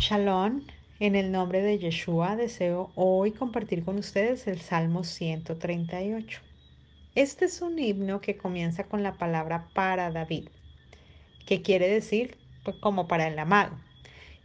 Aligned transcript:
Shalom, 0.00 0.62
en 0.98 1.14
el 1.14 1.30
nombre 1.30 1.60
de 1.60 1.78
Yeshua 1.78 2.34
deseo 2.34 2.90
hoy 2.94 3.32
compartir 3.32 3.84
con 3.84 3.98
ustedes 3.98 4.46
el 4.46 4.58
Salmo 4.58 5.04
138. 5.04 6.40
Este 7.14 7.44
es 7.44 7.60
un 7.60 7.78
himno 7.78 8.22
que 8.22 8.38
comienza 8.38 8.84
con 8.84 9.02
la 9.02 9.12
palabra 9.12 9.68
para 9.74 10.10
David, 10.10 10.48
que 11.44 11.60
quiere 11.60 11.86
decir 11.86 12.38
pues, 12.64 12.76
como 12.76 13.08
para 13.08 13.28
el 13.28 13.38
amado. 13.38 13.76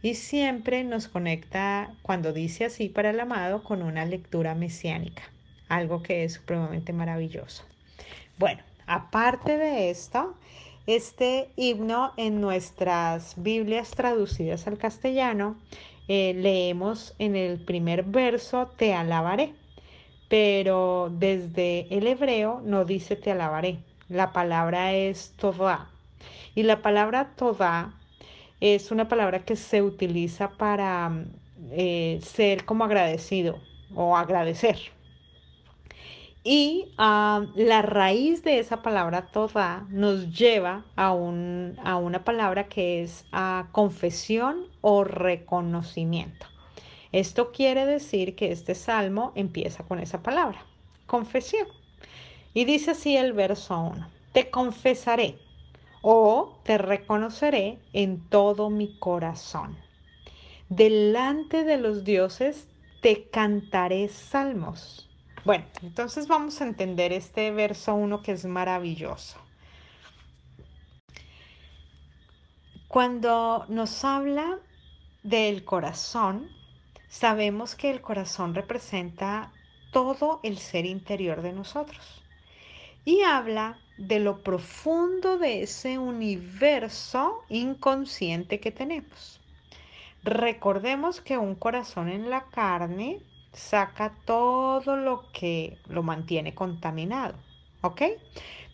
Y 0.02 0.16
siempre 0.16 0.84
nos 0.84 1.08
conecta 1.08 1.90
cuando 2.02 2.34
dice 2.34 2.66
así 2.66 2.90
para 2.90 3.08
el 3.08 3.18
amado 3.18 3.64
con 3.64 3.82
una 3.82 4.04
lectura 4.04 4.54
mesiánica, 4.54 5.22
algo 5.70 6.02
que 6.02 6.24
es 6.24 6.34
supremamente 6.34 6.92
maravilloso. 6.92 7.64
Bueno, 8.38 8.62
aparte 8.86 9.56
de 9.56 9.88
esto, 9.88 10.36
este 10.86 11.48
himno 11.56 12.12
en 12.16 12.40
nuestras 12.40 13.34
Biblias 13.36 13.90
traducidas 13.90 14.66
al 14.66 14.78
castellano, 14.78 15.56
eh, 16.08 16.34
leemos 16.34 17.14
en 17.18 17.34
el 17.34 17.58
primer 17.58 18.04
verso, 18.04 18.70
te 18.76 18.94
alabaré, 18.94 19.52
pero 20.28 21.10
desde 21.12 21.86
el 21.90 22.06
hebreo 22.06 22.60
no 22.64 22.84
dice 22.84 23.16
te 23.16 23.32
alabaré, 23.32 23.78
la 24.08 24.32
palabra 24.32 24.92
es 24.92 25.32
toda. 25.36 25.90
Y 26.54 26.62
la 26.62 26.80
palabra 26.82 27.32
toda 27.36 27.92
es 28.60 28.90
una 28.90 29.08
palabra 29.08 29.44
que 29.44 29.56
se 29.56 29.82
utiliza 29.82 30.50
para 30.50 31.24
eh, 31.72 32.20
ser 32.22 32.64
como 32.64 32.84
agradecido 32.84 33.58
o 33.94 34.16
agradecer. 34.16 34.95
Y 36.48 36.92
ah, 36.96 37.44
la 37.56 37.82
raíz 37.82 38.44
de 38.44 38.60
esa 38.60 38.80
palabra 38.80 39.32
toda 39.32 39.84
nos 39.90 40.30
lleva 40.30 40.84
a, 40.94 41.12
un, 41.12 41.76
a 41.82 41.96
una 41.96 42.22
palabra 42.24 42.68
que 42.68 43.02
es 43.02 43.24
ah, 43.32 43.66
confesión 43.72 44.68
o 44.80 45.02
reconocimiento. 45.02 46.46
Esto 47.10 47.50
quiere 47.50 47.84
decir 47.84 48.36
que 48.36 48.52
este 48.52 48.76
salmo 48.76 49.32
empieza 49.34 49.82
con 49.82 49.98
esa 49.98 50.22
palabra, 50.22 50.64
confesión. 51.06 51.66
Y 52.54 52.64
dice 52.64 52.92
así 52.92 53.16
el 53.16 53.32
verso 53.32 53.80
1, 53.80 54.08
te 54.32 54.48
confesaré 54.48 55.40
o 56.00 56.60
te 56.62 56.78
reconoceré 56.78 57.80
en 57.92 58.20
todo 58.28 58.70
mi 58.70 58.96
corazón. 59.00 59.76
Delante 60.68 61.64
de 61.64 61.78
los 61.78 62.04
dioses 62.04 62.68
te 63.00 63.28
cantaré 63.30 64.06
salmos 64.06 65.05
bueno, 65.46 65.64
entonces 65.80 66.26
vamos 66.26 66.60
a 66.60 66.64
entender 66.64 67.12
este 67.12 67.52
verso 67.52 67.94
1 67.94 68.20
que 68.20 68.32
es 68.32 68.44
maravilloso. 68.46 69.38
Cuando 72.88 73.64
nos 73.68 74.04
habla 74.04 74.58
del 75.22 75.64
corazón, 75.64 76.50
sabemos 77.08 77.76
que 77.76 77.90
el 77.90 78.00
corazón 78.00 78.56
representa 78.56 79.52
todo 79.92 80.40
el 80.42 80.58
ser 80.58 80.84
interior 80.84 81.40
de 81.42 81.52
nosotros 81.52 82.24
y 83.04 83.22
habla 83.22 83.78
de 83.98 84.18
lo 84.18 84.42
profundo 84.42 85.38
de 85.38 85.62
ese 85.62 85.96
universo 85.96 87.44
inconsciente 87.48 88.58
que 88.58 88.72
tenemos. 88.72 89.40
Recordemos 90.24 91.20
que 91.20 91.38
un 91.38 91.54
corazón 91.54 92.08
en 92.08 92.30
la 92.30 92.46
carne 92.46 93.20
saca 93.56 94.14
todo 94.24 94.96
lo 94.96 95.32
que 95.32 95.78
lo 95.88 96.02
mantiene 96.02 96.54
contaminado, 96.54 97.34
¿ok? 97.80 98.02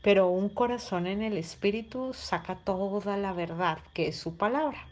Pero 0.02 0.26
un 0.28 0.48
corazón 0.48 1.06
en 1.06 1.22
el 1.22 1.38
espíritu 1.38 2.12
saca 2.12 2.56
toda 2.56 3.16
la 3.16 3.32
verdad, 3.32 3.78
que 3.94 4.08
es 4.08 4.16
su 4.18 4.36
palabra. 4.36 4.88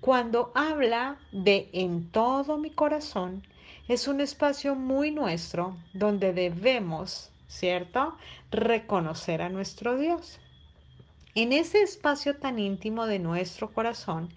Cuando 0.00 0.52
habla 0.54 1.18
de 1.32 1.68
en 1.72 2.10
todo 2.10 2.56
mi 2.56 2.70
corazón, 2.70 3.42
es 3.88 4.06
un 4.06 4.20
espacio 4.20 4.76
muy 4.76 5.10
nuestro 5.10 5.76
donde 5.92 6.32
debemos, 6.32 7.32
¿cierto?, 7.48 8.16
reconocer 8.52 9.42
a 9.42 9.48
nuestro 9.48 9.98
Dios. 9.98 10.38
En 11.40 11.52
ese 11.52 11.82
espacio 11.82 12.34
tan 12.34 12.58
íntimo 12.58 13.06
de 13.06 13.20
nuestro 13.20 13.72
corazón 13.72 14.28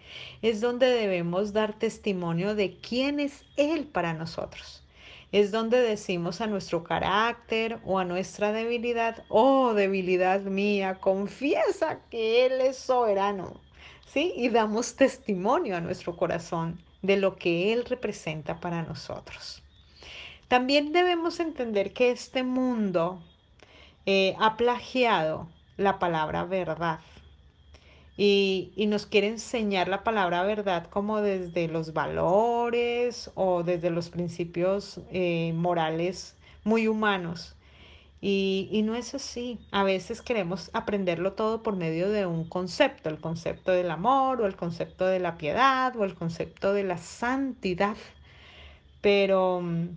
es 0.44 0.62
donde 0.62 0.86
debemos 0.86 1.52
dar 1.52 1.74
testimonio 1.74 2.54
de 2.54 2.78
quién 2.78 3.20
es 3.20 3.44
Él 3.58 3.88
para 3.88 4.14
nosotros. 4.14 4.84
Es 5.32 5.50
donde 5.50 5.82
decimos 5.82 6.42
a 6.42 6.46
nuestro 6.46 6.84
carácter 6.84 7.80
o 7.86 7.98
a 7.98 8.06
nuestra 8.06 8.52
debilidad, 8.52 9.24
oh 9.30 9.74
debilidad 9.74 10.42
mía, 10.42 11.00
confiesa 11.00 12.02
que 12.12 12.46
Él 12.46 12.62
es 12.62 12.78
soberano. 12.78 13.60
¿Sí? 14.06 14.34
Y 14.36 14.50
damos 14.50 14.96
testimonio 14.96 15.78
a 15.78 15.82
nuestro 15.82 16.16
corazón 16.16 16.84
de 17.02 17.18
lo 17.18 17.36
que 17.36 17.74
Él 17.74 17.84
representa 17.86 18.60
para 18.60 18.84
nosotros. 18.84 19.64
También 20.48 20.92
debemos 20.94 21.40
entender 21.40 21.94
que 21.94 22.12
este 22.12 22.44
mundo 22.44 23.24
eh, 24.06 24.36
ha 24.40 24.56
plagiado 24.56 25.50
la 25.78 26.00
palabra 26.00 26.44
verdad. 26.46 27.00
Y, 28.18 28.74
nos 28.88 29.06
quiere 29.06 29.28
enseñar 29.28 29.88
la 29.88 30.04
palabra 30.04 30.44
verdad 30.44 30.88
como 30.90 31.22
desde 31.22 31.68
los 31.68 31.94
valores 31.94 33.32
o 33.36 33.64
desde 33.64 33.90
los 33.90 34.10
principios 34.10 35.00
eh, 35.12 35.54
morales 35.56 36.36
muy 36.64 36.88
humanos. 36.88 37.56
Y, 38.22 38.70
y, 38.72 38.84
no 38.84 38.96
es 38.96 39.16
así. 39.16 39.60
A 39.72 39.84
veces 39.84 40.22
queremos 40.22 40.70
aprenderlo 40.74 41.34
todo 41.34 41.64
por 41.64 41.76
medio 41.76 42.10
de 42.10 42.26
un 42.28 42.48
concepto, 42.48 43.10
el 43.10 43.20
concepto 43.20 43.72
del 43.72 43.90
amor 43.90 44.42
o 44.42 44.46
el 44.46 44.56
concepto 44.56 45.08
de 45.08 45.20
la 45.20 45.38
piedad 45.38 45.96
o 45.96 46.04
el 46.04 46.14
concepto 46.14 46.74
de 46.74 46.84
la 46.84 46.98
santidad. 47.00 47.98
Pero 49.02 49.62
mm, 49.62 49.88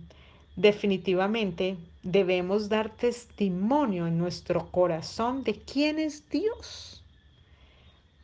definitivamente 0.55 1.77
debemos 2.05 2.69
dar 2.69 2.91
testimonio 2.91 4.05
en 4.05 4.17
nuestro 4.19 4.71
corazón 4.71 5.43
de 5.43 5.59
quién 5.59 5.97
es 5.97 6.29
Dios. 6.29 7.03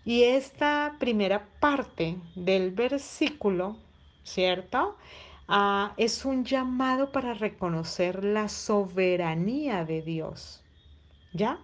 Y 0.06 0.24
esta 0.24 0.96
primera 1.00 1.48
parte 1.60 2.18
del 2.36 2.72
versículo, 2.72 3.78
¿cierto? 4.24 4.98
Ah, 5.48 5.94
es 5.98 6.26
un 6.26 6.46
llamado 6.46 7.12
para 7.12 7.34
reconocer 7.34 8.24
la 8.24 8.50
soberanía 8.50 9.84
de 9.84 10.02
Dios. 10.02 10.64
¿Ya? 11.34 11.60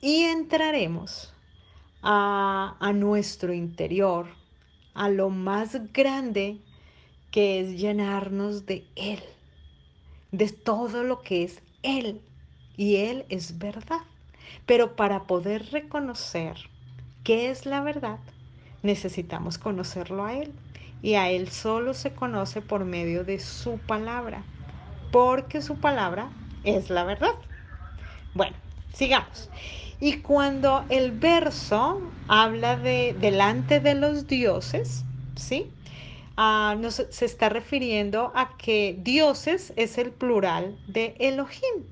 y 0.00 0.24
entraremos 0.24 1.32
a, 2.02 2.76
a 2.80 2.92
nuestro 2.92 3.52
interior, 3.54 4.26
a 4.92 5.08
lo 5.08 5.30
más 5.30 5.92
grande 5.92 6.60
que 7.34 7.58
es 7.58 7.76
llenarnos 7.76 8.64
de 8.64 8.86
Él, 8.94 9.18
de 10.30 10.50
todo 10.50 11.02
lo 11.02 11.20
que 11.22 11.42
es 11.42 11.62
Él. 11.82 12.20
Y 12.76 12.98
Él 12.98 13.24
es 13.28 13.58
verdad. 13.58 14.02
Pero 14.66 14.94
para 14.94 15.24
poder 15.24 15.72
reconocer 15.72 16.54
qué 17.24 17.50
es 17.50 17.66
la 17.66 17.80
verdad, 17.80 18.20
necesitamos 18.84 19.58
conocerlo 19.58 20.24
a 20.24 20.34
Él. 20.34 20.52
Y 21.02 21.14
a 21.14 21.28
Él 21.28 21.48
solo 21.48 21.92
se 21.92 22.12
conoce 22.12 22.62
por 22.62 22.84
medio 22.84 23.24
de 23.24 23.40
su 23.40 23.78
palabra, 23.78 24.44
porque 25.10 25.60
su 25.60 25.74
palabra 25.74 26.30
es 26.62 26.88
la 26.88 27.02
verdad. 27.02 27.34
Bueno, 28.34 28.54
sigamos. 28.92 29.50
Y 29.98 30.18
cuando 30.18 30.84
el 30.88 31.10
verso 31.10 32.00
habla 32.28 32.76
de 32.76 33.16
delante 33.20 33.80
de 33.80 33.96
los 33.96 34.28
dioses, 34.28 35.04
¿sí? 35.34 35.73
Ah, 36.36 36.76
se 37.10 37.24
está 37.24 37.48
refiriendo 37.48 38.32
a 38.34 38.56
que 38.56 38.96
dioses 38.98 39.72
es 39.76 39.98
el 39.98 40.10
plural 40.10 40.76
de 40.88 41.14
Elohim. 41.20 41.86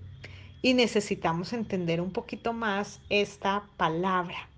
Y 0.63 0.75
necesitamos 0.75 1.53
entender 1.53 2.01
un 2.01 2.13
poquito 2.13 2.53
más 2.53 3.01
esta 3.09 3.65
palabra, 3.77 4.49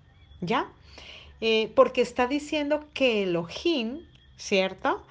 ¿ya? 0.41 0.71
Eh, 1.41 1.71
porque 1.75 2.01
está 2.01 2.27
diciendo 2.27 2.85
que 2.93 3.23
Elohim, 3.23 4.07
¿cierto? 4.37 5.03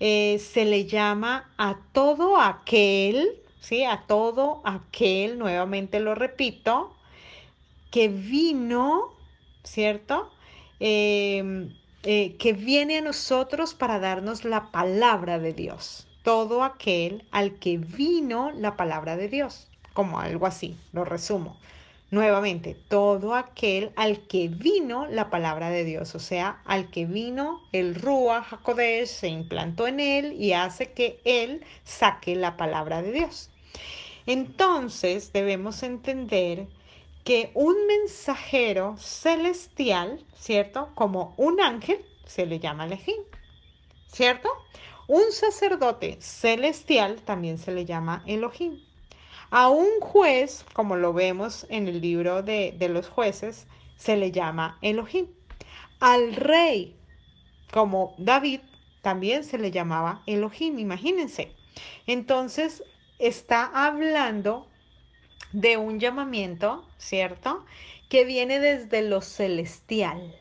Eh, 0.00 0.38
se 0.38 0.64
le 0.64 0.86
llama 0.86 1.52
a 1.58 1.78
todo 1.92 2.38
aquel, 2.38 3.42
¿sí? 3.60 3.84
A 3.84 4.04
todo 4.06 4.62
aquel, 4.64 5.38
nuevamente 5.38 6.00
lo 6.00 6.14
repito, 6.14 6.96
que 7.90 8.08
vino, 8.08 9.14
¿cierto? 9.62 10.30
Eh, 10.80 11.70
eh, 12.04 12.36
que 12.36 12.52
viene 12.52 12.98
a 12.98 13.00
nosotros 13.00 13.74
para 13.74 14.00
darnos 14.00 14.44
la 14.44 14.72
palabra 14.72 15.38
de 15.38 15.52
Dios. 15.52 16.08
Todo 16.24 16.64
aquel 16.64 17.24
al 17.30 17.54
que 17.60 17.78
vino 17.78 18.50
la 18.50 18.76
palabra 18.76 19.16
de 19.16 19.28
Dios, 19.28 19.68
como 19.92 20.18
algo 20.18 20.46
así, 20.46 20.76
lo 20.92 21.04
resumo. 21.04 21.56
Nuevamente, 22.10 22.76
todo 22.88 23.34
aquel 23.34 23.92
al 23.96 24.20
que 24.26 24.48
vino 24.48 25.06
la 25.06 25.30
palabra 25.30 25.70
de 25.70 25.84
Dios, 25.84 26.14
o 26.14 26.18
sea, 26.18 26.60
al 26.66 26.90
que 26.90 27.06
vino 27.06 27.62
el 27.72 27.94
Ruach 27.94 28.52
HaKodesh, 28.52 29.06
se 29.08 29.28
implantó 29.28 29.86
en 29.86 29.98
él 29.98 30.32
y 30.32 30.52
hace 30.52 30.92
que 30.92 31.20
él 31.24 31.64
saque 31.84 32.36
la 32.36 32.56
palabra 32.56 33.00
de 33.00 33.12
Dios. 33.12 33.48
Entonces 34.26 35.32
debemos 35.32 35.82
entender 35.82 36.66
que 37.24 37.52
un 37.54 37.86
mensajero 37.86 38.96
celestial, 38.98 40.24
¿cierto? 40.34 40.90
Como 40.94 41.34
un 41.36 41.60
ángel, 41.60 42.04
se 42.26 42.46
le 42.46 42.58
llama 42.58 42.86
Elohim, 42.86 43.22
¿cierto? 44.06 44.48
Un 45.06 45.30
sacerdote 45.30 46.20
celestial 46.20 47.22
también 47.22 47.58
se 47.58 47.72
le 47.72 47.84
llama 47.84 48.22
Elohim. 48.26 48.80
A 49.50 49.68
un 49.68 50.00
juez, 50.00 50.64
como 50.72 50.96
lo 50.96 51.12
vemos 51.12 51.66
en 51.68 51.86
el 51.86 52.00
libro 52.00 52.42
de, 52.42 52.74
de 52.78 52.88
los 52.88 53.08
jueces, 53.08 53.66
se 53.96 54.16
le 54.16 54.32
llama 54.32 54.78
Elohim. 54.80 55.26
Al 56.00 56.34
rey, 56.34 56.96
como 57.72 58.14
David, 58.18 58.60
también 59.02 59.44
se 59.44 59.58
le 59.58 59.70
llamaba 59.70 60.22
Elohim, 60.26 60.78
imagínense. 60.78 61.54
Entonces, 62.06 62.82
está 63.18 63.70
hablando 63.74 64.71
de 65.52 65.76
un 65.76 66.00
llamamiento, 66.00 66.84
¿cierto? 66.98 67.64
Que 68.08 68.24
viene 68.24 68.58
desde 68.58 69.02
lo 69.02 69.20
celestial. 69.20 70.34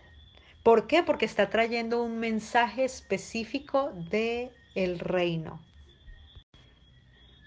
¿Por 0.64 0.88
qué? 0.88 1.04
Porque 1.04 1.26
está 1.26 1.50
trayendo 1.50 2.04
un 2.04 2.20
mensaje 2.20 2.84
específico 2.84 3.92
de 3.94 4.52
el 4.76 5.00
reino. 5.00 5.60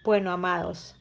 Bueno, 0.04 0.32
amados, 0.32 0.96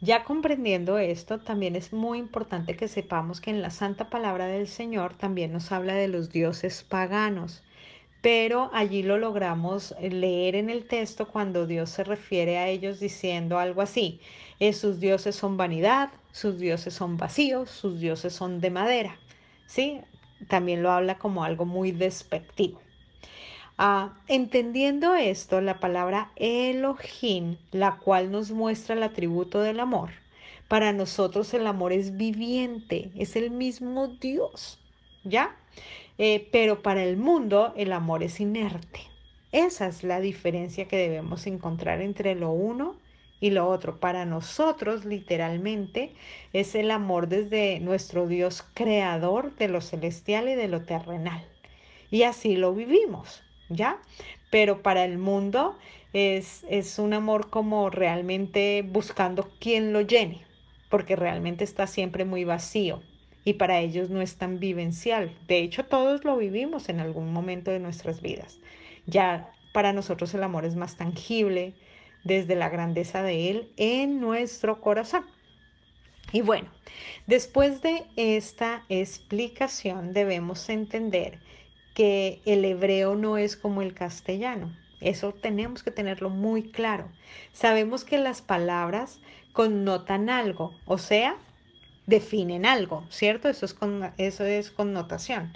ya 0.00 0.24
comprendiendo 0.24 0.98
esto, 0.98 1.38
también 1.38 1.76
es 1.76 1.92
muy 1.92 2.18
importante 2.18 2.76
que 2.76 2.88
sepamos 2.88 3.40
que 3.40 3.50
en 3.50 3.62
la 3.62 3.70
santa 3.70 4.10
palabra 4.10 4.46
del 4.46 4.66
Señor 4.66 5.14
también 5.14 5.52
nos 5.52 5.70
habla 5.72 5.94
de 5.94 6.08
los 6.08 6.30
dioses 6.30 6.82
paganos 6.82 7.62
pero 8.20 8.70
allí 8.72 9.02
lo 9.02 9.16
logramos 9.18 9.94
leer 10.00 10.56
en 10.56 10.70
el 10.70 10.86
texto 10.86 11.28
cuando 11.28 11.66
Dios 11.66 11.90
se 11.90 12.04
refiere 12.04 12.58
a 12.58 12.68
ellos 12.68 13.00
diciendo 13.00 13.58
algo 13.58 13.82
así, 13.82 14.20
eh, 14.58 14.72
sus 14.72 14.98
dioses 14.98 15.36
son 15.36 15.56
vanidad, 15.56 16.10
sus 16.32 16.58
dioses 16.58 16.94
son 16.94 17.16
vacíos, 17.16 17.70
sus 17.70 18.00
dioses 18.00 18.32
son 18.32 18.60
de 18.60 18.70
madera, 18.70 19.18
¿sí? 19.66 20.00
También 20.48 20.82
lo 20.82 20.90
habla 20.90 21.18
como 21.18 21.44
algo 21.44 21.64
muy 21.64 21.92
despectivo. 21.92 22.80
Ah, 23.76 24.18
entendiendo 24.26 25.14
esto, 25.14 25.60
la 25.60 25.78
palabra 25.78 26.32
Elohim, 26.34 27.58
la 27.70 27.98
cual 27.98 28.32
nos 28.32 28.50
muestra 28.50 28.96
el 28.96 29.04
atributo 29.04 29.60
del 29.60 29.78
amor, 29.78 30.10
para 30.66 30.92
nosotros 30.92 31.54
el 31.54 31.66
amor 31.66 31.92
es 31.92 32.16
viviente, 32.16 33.12
es 33.14 33.36
el 33.36 33.52
mismo 33.52 34.08
Dios, 34.08 34.80
¿ya? 35.24 35.56
Eh, 36.18 36.48
pero 36.50 36.82
para 36.82 37.04
el 37.04 37.16
mundo 37.16 37.72
el 37.76 37.92
amor 37.92 38.22
es 38.22 38.40
inerte. 38.40 39.00
Esa 39.52 39.86
es 39.86 40.02
la 40.02 40.20
diferencia 40.20 40.88
que 40.88 40.96
debemos 40.96 41.46
encontrar 41.46 42.02
entre 42.02 42.34
lo 42.34 42.50
uno 42.50 42.96
y 43.40 43.50
lo 43.50 43.68
otro. 43.68 44.00
Para 44.00 44.24
nosotros, 44.24 45.04
literalmente, 45.04 46.12
es 46.52 46.74
el 46.74 46.90
amor 46.90 47.28
desde 47.28 47.80
nuestro 47.80 48.26
Dios 48.26 48.64
creador 48.74 49.54
de 49.56 49.68
lo 49.68 49.80
celestial 49.80 50.48
y 50.48 50.54
de 50.54 50.68
lo 50.68 50.82
terrenal. 50.82 51.46
Y 52.10 52.24
así 52.24 52.56
lo 52.56 52.74
vivimos, 52.74 53.42
¿ya? 53.68 53.98
Pero 54.50 54.82
para 54.82 55.04
el 55.04 55.18
mundo 55.18 55.78
es, 56.12 56.64
es 56.68 56.98
un 56.98 57.12
amor 57.14 57.48
como 57.48 57.90
realmente 57.90 58.82
buscando 58.86 59.50
quien 59.60 59.92
lo 59.92 60.00
llene, 60.00 60.44
porque 60.90 61.16
realmente 61.16 61.64
está 61.64 61.86
siempre 61.86 62.24
muy 62.24 62.44
vacío 62.44 63.02
y 63.48 63.54
para 63.54 63.80
ellos 63.80 64.10
no 64.10 64.20
es 64.20 64.36
tan 64.36 64.60
vivencial. 64.60 65.34
De 65.46 65.60
hecho, 65.60 65.86
todos 65.86 66.22
lo 66.22 66.36
vivimos 66.36 66.90
en 66.90 67.00
algún 67.00 67.32
momento 67.32 67.70
de 67.70 67.78
nuestras 67.78 68.20
vidas. 68.20 68.58
Ya 69.06 69.54
para 69.72 69.94
nosotros 69.94 70.34
el 70.34 70.42
amor 70.42 70.66
es 70.66 70.76
más 70.76 70.98
tangible 70.98 71.72
desde 72.24 72.56
la 72.56 72.68
grandeza 72.68 73.22
de 73.22 73.48
Él 73.48 73.72
en 73.78 74.20
nuestro 74.20 74.82
corazón. 74.82 75.24
Y 76.30 76.42
bueno, 76.42 76.68
después 77.26 77.80
de 77.80 78.04
esta 78.16 78.84
explicación 78.90 80.12
debemos 80.12 80.68
entender 80.68 81.38
que 81.94 82.42
el 82.44 82.66
hebreo 82.66 83.14
no 83.14 83.38
es 83.38 83.56
como 83.56 83.80
el 83.80 83.94
castellano. 83.94 84.76
Eso 85.00 85.32
tenemos 85.32 85.82
que 85.82 85.90
tenerlo 85.90 86.28
muy 86.28 86.64
claro. 86.70 87.08
Sabemos 87.54 88.04
que 88.04 88.18
las 88.18 88.42
palabras 88.42 89.20
connotan 89.54 90.28
algo, 90.28 90.74
o 90.84 90.98
sea, 90.98 91.38
definen 92.08 92.64
algo, 92.64 93.04
¿cierto? 93.10 93.48
Eso 93.48 93.66
es, 93.66 93.74
con, 93.74 94.12
eso 94.16 94.44
es 94.44 94.70
connotación. 94.70 95.52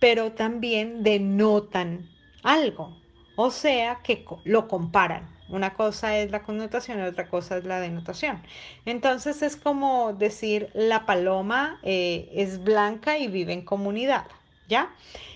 Pero 0.00 0.32
también 0.32 1.02
denotan 1.02 2.08
algo, 2.42 2.96
o 3.36 3.50
sea 3.50 4.00
que 4.02 4.24
lo 4.44 4.66
comparan. 4.66 5.28
Una 5.50 5.74
cosa 5.74 6.16
es 6.16 6.30
la 6.30 6.42
connotación 6.42 7.00
y 7.00 7.02
otra 7.02 7.28
cosa 7.28 7.58
es 7.58 7.64
la 7.64 7.80
denotación. 7.80 8.42
Entonces 8.86 9.42
es 9.42 9.56
como 9.56 10.14
decir 10.14 10.70
la 10.74 11.04
paloma 11.06 11.80
eh, 11.82 12.30
es 12.34 12.62
blanca 12.64 13.18
y 13.18 13.28
vive 13.28 13.52
en 13.52 13.64
comunidad, 13.64 14.26
¿ya? 14.68 14.94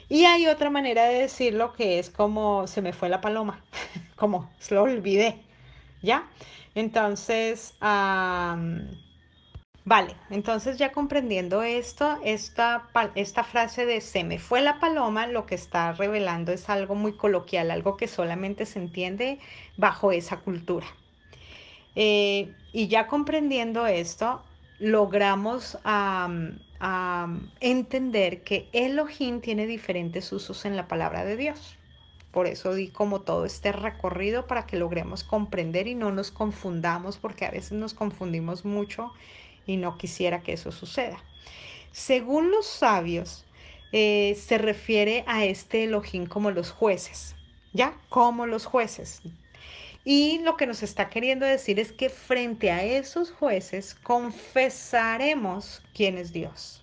Y 0.08 0.24
hay 0.24 0.46
otra 0.46 0.70
manera 0.70 1.04
de 1.06 1.18
decirlo 1.18 1.72
que 1.74 1.98
es 1.98 2.08
como 2.10 2.66
se 2.68 2.80
me 2.80 2.92
fue 2.92 3.08
la 3.08 3.20
paloma, 3.20 3.62
como 4.16 4.50
lo 4.70 4.82
olvidé, 4.84 5.42
¿ya? 6.00 6.28
Entonces, 6.74 7.74
Vale, 9.86 10.16
entonces 10.30 10.78
ya 10.78 10.92
comprendiendo 10.92 11.62
esto, 11.62 12.18
esta, 12.24 12.88
frase 13.44 13.84
de 13.84 14.00
se 14.00 14.24
me 14.24 14.38
fue 14.38 14.62
la 14.62 14.80
paloma, 14.80 15.26
lo 15.26 15.44
que 15.44 15.54
está 15.54 15.92
revelando 15.92 16.52
es 16.52 16.70
algo 16.70 16.94
muy 16.94 17.12
coloquial, 17.18 17.70
algo 17.70 17.98
que 17.98 18.08
solamente 18.08 18.64
se 18.64 18.78
entiende 18.78 19.40
bajo 19.76 20.10
esa 20.10 20.38
cultura. 20.38 20.86
Eh, 21.96 22.54
y 22.72 22.88
ya 22.88 23.06
comprendiendo 23.08 23.86
esto, 23.86 24.42
logramos 24.78 25.76
entender 27.60 28.42
que 28.42 28.68
Elohim 28.72 29.42
tiene 29.42 29.66
diferentes 29.66 30.32
usos 30.32 30.64
en 30.64 30.76
la 30.76 30.88
palabra 30.88 31.26
de 31.26 31.36
Dios. 31.36 31.76
Por 32.30 32.46
eso 32.46 32.74
di 32.74 32.88
como 32.88 33.20
todo 33.20 33.44
este 33.44 33.70
recorrido 33.70 34.46
para 34.46 34.66
que 34.66 34.78
logremos 34.78 35.24
comprender 35.24 35.86
y 35.86 35.94
no 35.94 36.10
nos 36.10 36.30
confundamos, 36.30 37.18
porque 37.18 37.44
a 37.44 37.50
veces 37.50 37.72
nos 37.72 37.92
confundimos 37.92 38.64
mucho 38.64 39.12
y 39.66 39.76
no 39.76 39.98
quisiera 39.98 40.42
que 40.42 40.52
eso 40.52 40.72
suceda. 40.72 41.22
Según 41.92 42.50
los 42.50 42.66
sabios, 42.66 43.44
eh, 43.92 44.36
se 44.40 44.58
refiere 44.58 45.24
a 45.26 45.44
este 45.44 45.84
Elohim 45.84 46.26
como 46.26 46.50
los 46.50 46.70
jueces, 46.70 47.36
¿ya? 47.72 47.96
Como 48.08 48.46
los 48.46 48.66
jueces. 48.66 49.22
Y 50.04 50.40
lo 50.40 50.56
que 50.56 50.66
nos 50.66 50.82
está 50.82 51.08
queriendo 51.08 51.46
decir 51.46 51.78
es 51.78 51.92
que 51.92 52.10
frente 52.10 52.70
a 52.70 52.84
esos 52.84 53.30
jueces 53.30 53.94
confesaremos 53.94 55.82
quién 55.94 56.18
es 56.18 56.32
Dios. 56.32 56.82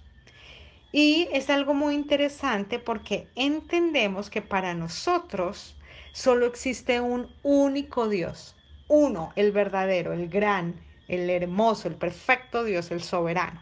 Y 0.91 1.29
es 1.31 1.49
algo 1.49 1.73
muy 1.73 1.93
interesante 1.93 2.79
porque 2.79 3.27
entendemos 3.35 4.29
que 4.29 4.41
para 4.41 4.73
nosotros 4.73 5.75
solo 6.13 6.45
existe 6.45 6.99
un 6.99 7.33
único 7.43 8.09
Dios, 8.09 8.55
uno, 8.87 9.31
el 9.35 9.51
verdadero, 9.51 10.13
el 10.13 10.27
gran, 10.27 10.81
el 11.11 11.29
hermoso, 11.29 11.87
el 11.87 11.95
perfecto 11.95 12.63
Dios, 12.63 12.89
el 12.89 13.03
soberano. 13.03 13.61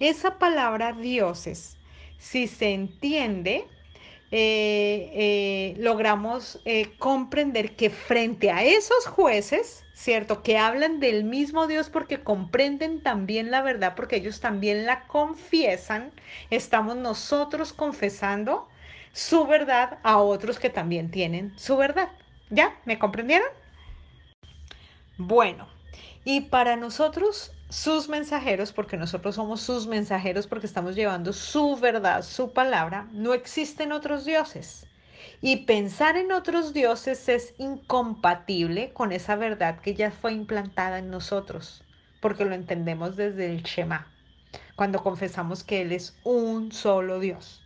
Esa 0.00 0.38
palabra 0.38 0.92
dioses, 0.92 1.76
si 2.18 2.48
se 2.48 2.74
entiende, 2.74 3.64
eh, 4.32 5.10
eh, 5.14 5.74
logramos 5.78 6.60
eh, 6.64 6.92
comprender 6.98 7.76
que 7.76 7.90
frente 7.90 8.50
a 8.50 8.64
esos 8.64 9.06
jueces, 9.06 9.84
¿cierto? 9.94 10.42
Que 10.42 10.58
hablan 10.58 10.98
del 10.98 11.24
mismo 11.24 11.68
Dios 11.68 11.90
porque 11.90 12.22
comprenden 12.22 13.02
también 13.02 13.50
la 13.52 13.62
verdad, 13.62 13.94
porque 13.94 14.16
ellos 14.16 14.40
también 14.40 14.84
la 14.84 15.06
confiesan, 15.06 16.10
estamos 16.50 16.96
nosotros 16.96 17.72
confesando 17.72 18.68
su 19.12 19.46
verdad 19.46 19.98
a 20.02 20.18
otros 20.18 20.58
que 20.58 20.70
también 20.70 21.10
tienen 21.10 21.52
su 21.56 21.76
verdad. 21.76 22.10
¿Ya? 22.50 22.76
¿Me 22.84 22.98
comprendieron? 22.98 23.48
Bueno, 25.18 25.68
y 26.24 26.42
para 26.42 26.76
nosotros, 26.76 27.52
sus 27.70 28.08
mensajeros, 28.08 28.72
porque 28.72 28.96
nosotros 28.96 29.36
somos 29.36 29.60
sus 29.62 29.86
mensajeros, 29.86 30.46
porque 30.46 30.66
estamos 30.66 30.94
llevando 30.94 31.32
su 31.32 31.76
verdad, 31.76 32.22
su 32.22 32.52
palabra, 32.52 33.08
no 33.12 33.32
existen 33.32 33.92
otros 33.92 34.24
dioses. 34.24 34.86
Y 35.40 35.64
pensar 35.64 36.16
en 36.18 36.32
otros 36.32 36.74
dioses 36.74 37.28
es 37.30 37.54
incompatible 37.56 38.92
con 38.92 39.12
esa 39.12 39.36
verdad 39.36 39.80
que 39.80 39.94
ya 39.94 40.10
fue 40.10 40.32
implantada 40.32 40.98
en 40.98 41.10
nosotros, 41.10 41.82
porque 42.20 42.44
lo 42.44 42.54
entendemos 42.54 43.16
desde 43.16 43.46
el 43.46 43.62
Shema, 43.62 44.06
cuando 44.76 45.02
confesamos 45.02 45.64
que 45.64 45.80
Él 45.80 45.92
es 45.92 46.18
un 46.24 46.72
solo 46.72 47.18
Dios. 47.18 47.62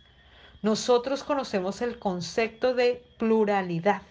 Nosotros 0.61 1.23
conocemos 1.23 1.81
el 1.81 1.99
concepto 1.99 2.73
de 2.73 3.03
pluralidad, 3.17 4.01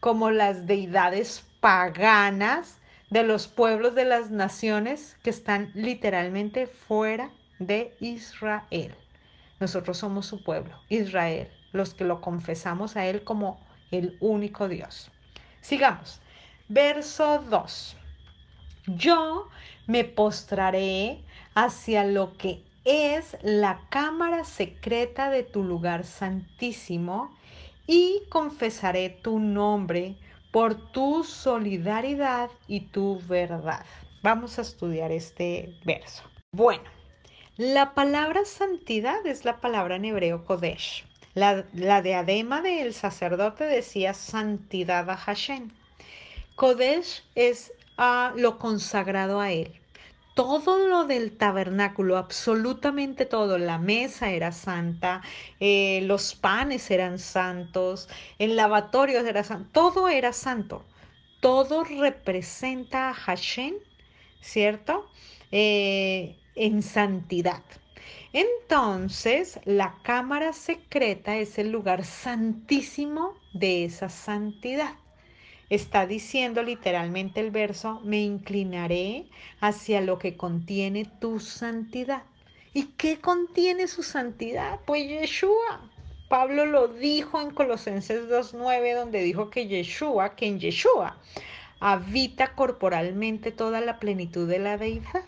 como 0.00 0.30
las 0.30 0.66
deidades 0.66 1.44
paganas 1.60 2.79
de 3.10 3.24
los 3.24 3.48
pueblos 3.48 3.94
de 3.94 4.04
las 4.04 4.30
naciones 4.30 5.16
que 5.22 5.30
están 5.30 5.70
literalmente 5.74 6.66
fuera 6.66 7.30
de 7.58 7.94
Israel. 8.00 8.94
Nosotros 9.58 9.98
somos 9.98 10.26
su 10.26 10.42
pueblo, 10.42 10.74
Israel, 10.88 11.48
los 11.72 11.92
que 11.92 12.04
lo 12.04 12.20
confesamos 12.20 12.96
a 12.96 13.06
Él 13.06 13.24
como 13.24 13.60
el 13.90 14.16
único 14.20 14.68
Dios. 14.68 15.10
Sigamos. 15.60 16.20
Verso 16.68 17.44
2. 17.50 17.96
Yo 18.86 19.48
me 19.86 20.04
postraré 20.04 21.22
hacia 21.54 22.04
lo 22.04 22.32
que 22.34 22.62
es 22.84 23.36
la 23.42 23.80
cámara 23.90 24.44
secreta 24.44 25.30
de 25.30 25.42
tu 25.42 25.64
lugar 25.64 26.04
santísimo 26.04 27.36
y 27.86 28.22
confesaré 28.30 29.10
tu 29.10 29.38
nombre 29.40 30.16
por 30.50 30.92
tu 30.92 31.24
solidaridad 31.24 32.50
y 32.66 32.80
tu 32.80 33.20
verdad. 33.28 33.84
Vamos 34.22 34.58
a 34.58 34.62
estudiar 34.62 35.12
este 35.12 35.74
verso. 35.84 36.24
Bueno, 36.52 36.84
la 37.56 37.94
palabra 37.94 38.44
santidad 38.44 39.24
es 39.26 39.44
la 39.44 39.60
palabra 39.60 39.96
en 39.96 40.04
hebreo 40.04 40.44
Kodesh. 40.44 41.06
La, 41.34 41.64
la 41.72 42.02
diadema 42.02 42.60
del 42.60 42.92
sacerdote 42.92 43.64
decía 43.64 44.14
santidad 44.14 45.08
a 45.08 45.16
Hashem. 45.16 45.70
Kodesh 46.56 47.22
es 47.34 47.72
a 47.96 48.32
lo 48.36 48.58
consagrado 48.58 49.40
a 49.40 49.52
él. 49.52 49.79
Todo 50.34 50.78
lo 50.88 51.04
del 51.04 51.36
tabernáculo, 51.36 52.16
absolutamente 52.16 53.26
todo, 53.26 53.58
la 53.58 53.78
mesa 53.78 54.30
era 54.30 54.52
santa, 54.52 55.22
eh, 55.58 56.00
los 56.04 56.34
panes 56.34 56.90
eran 56.90 57.18
santos, 57.18 58.08
el 58.38 58.56
lavatorio 58.56 59.20
era 59.20 59.44
santo, 59.44 59.68
todo 59.72 60.08
era 60.08 60.32
santo. 60.32 60.84
Todo 61.40 61.84
representa 61.84 63.10
a 63.10 63.14
Hashem, 63.14 63.74
¿cierto? 64.40 65.10
Eh, 65.50 66.36
en 66.54 66.82
santidad. 66.82 67.62
Entonces, 68.32 69.58
la 69.64 69.96
cámara 70.02 70.52
secreta 70.52 71.36
es 71.36 71.58
el 71.58 71.70
lugar 71.72 72.04
santísimo 72.04 73.34
de 73.52 73.84
esa 73.84 74.08
santidad. 74.08 74.94
Está 75.70 76.06
diciendo 76.06 76.64
literalmente 76.64 77.38
el 77.40 77.52
verso, 77.52 78.00
me 78.04 78.20
inclinaré 78.20 79.26
hacia 79.60 80.00
lo 80.00 80.18
que 80.18 80.36
contiene 80.36 81.04
tu 81.20 81.38
santidad. 81.38 82.24
¿Y 82.74 82.86
qué 82.96 83.20
contiene 83.20 83.86
su 83.86 84.02
santidad? 84.02 84.80
Pues 84.84 85.08
Yeshua. 85.08 85.88
Pablo 86.28 86.66
lo 86.66 86.88
dijo 86.88 87.40
en 87.40 87.50
Colosenses 87.50 88.28
2.9, 88.28 88.96
donde 88.96 89.22
dijo 89.22 89.48
que 89.50 89.68
Yeshua, 89.68 90.34
que 90.36 90.46
en 90.46 90.60
Yeshua 90.60 91.16
habita 91.80 92.54
corporalmente 92.54 93.52
toda 93.52 93.80
la 93.80 93.98
plenitud 93.98 94.48
de 94.48 94.58
la 94.58 94.76
deidad. 94.76 95.24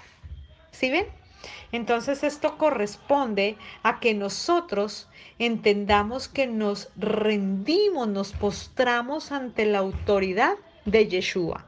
¿Sí 0.71 0.91
ven? 0.91 1.07
Entonces 1.73 2.23
esto 2.23 2.59
corresponde 2.59 3.57
a 3.83 4.01
que 4.01 4.15
nosotros 4.15 5.09
entendamos 5.39 6.29
que 6.29 6.47
nos 6.47 6.91
rendimos, 6.97 8.09
nos 8.09 8.33
postramos 8.33 9.33
ante 9.33 9.65
la 9.65 9.79
autoridad 9.79 10.55
de 10.85 11.09
Yeshua. 11.09 11.67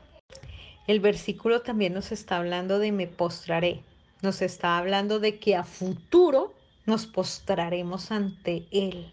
El 0.86 1.00
versículo 1.00 1.62
también 1.62 1.94
nos 1.94 2.12
está 2.12 2.36
hablando 2.36 2.78
de 2.78 2.92
me 2.92 3.06
postraré. 3.06 3.82
Nos 4.22 4.42
está 4.42 4.78
hablando 4.78 5.18
de 5.18 5.38
que 5.38 5.56
a 5.56 5.64
futuro 5.64 6.54
nos 6.86 7.06
postraremos 7.06 8.10
ante 8.10 8.66
Él. 8.70 9.10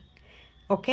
¿Ok? 0.67 0.87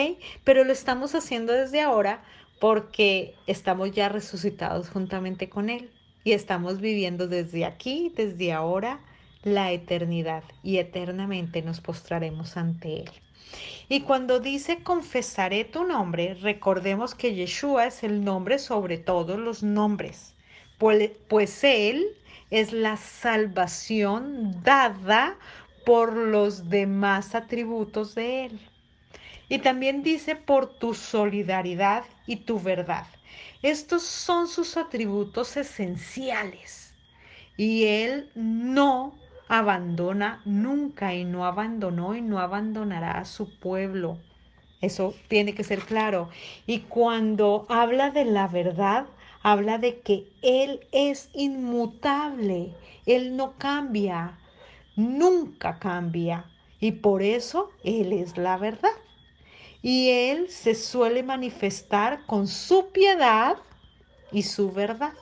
Pero 0.44 0.64
lo 0.64 0.72
estamos 0.72 1.14
haciendo 1.14 1.52
desde 1.52 1.80
ahora 1.80 2.22
porque 2.60 3.34
estamos 3.46 3.92
ya 3.92 4.08
resucitados 4.08 4.90
juntamente 4.90 5.48
con 5.48 5.68
Él 5.70 5.90
y 6.24 6.32
estamos 6.32 6.80
viviendo 6.80 7.28
desde 7.28 7.64
aquí, 7.64 8.12
desde 8.14 8.52
ahora, 8.52 9.00
la 9.42 9.72
eternidad 9.72 10.44
y 10.62 10.78
eternamente 10.78 11.62
nos 11.62 11.80
postraremos 11.80 12.56
ante 12.56 13.02
Él. 13.02 13.10
Y 13.88 14.02
cuando 14.02 14.40
dice 14.40 14.82
confesaré 14.82 15.64
tu 15.64 15.84
nombre, 15.84 16.34
recordemos 16.34 17.14
que 17.14 17.34
Yeshua 17.34 17.86
es 17.86 18.02
el 18.02 18.24
nombre 18.24 18.58
sobre 18.58 18.98
todos 18.98 19.38
los 19.38 19.62
nombres, 19.62 20.34
pues, 20.78 21.10
pues 21.28 21.64
Él 21.64 22.06
es 22.50 22.72
la 22.72 22.96
salvación 22.96 24.62
dada 24.62 25.36
por 25.84 26.14
los 26.14 26.68
demás 26.68 27.34
atributos 27.34 28.14
de 28.14 28.46
Él. 28.46 28.60
Y 29.48 29.58
también 29.60 30.02
dice 30.02 30.36
por 30.36 30.78
tu 30.78 30.92
solidaridad 30.92 32.04
y 32.26 32.36
tu 32.36 32.60
verdad. 32.60 33.06
Estos 33.62 34.02
son 34.02 34.46
sus 34.46 34.76
atributos 34.76 35.56
esenciales. 35.56 36.92
Y 37.56 37.86
Él 37.86 38.30
no 38.34 39.18
abandona 39.48 40.42
nunca 40.44 41.14
y 41.14 41.24
no 41.24 41.46
abandonó 41.46 42.14
y 42.14 42.20
no 42.20 42.38
abandonará 42.38 43.18
a 43.18 43.24
su 43.24 43.50
pueblo. 43.58 44.18
Eso 44.80 45.14
tiene 45.28 45.54
que 45.54 45.64
ser 45.64 45.80
claro. 45.80 46.28
Y 46.66 46.80
cuando 46.80 47.66
habla 47.68 48.10
de 48.10 48.24
la 48.24 48.46
verdad, 48.46 49.06
habla 49.42 49.78
de 49.78 50.00
que 50.00 50.28
Él 50.42 50.86
es 50.92 51.30
inmutable, 51.32 52.74
Él 53.06 53.36
no 53.36 53.54
cambia, 53.58 54.38
nunca 54.94 55.78
cambia. 55.78 56.44
Y 56.78 56.92
por 56.92 57.22
eso 57.22 57.72
Él 57.82 58.12
es 58.12 58.36
la 58.36 58.56
verdad. 58.56 58.92
Y 59.82 60.10
Él 60.10 60.48
se 60.50 60.74
suele 60.74 61.22
manifestar 61.22 62.24
con 62.26 62.46
su 62.46 62.90
piedad 62.92 63.56
y 64.30 64.42
su 64.42 64.70
verdad. 64.70 65.14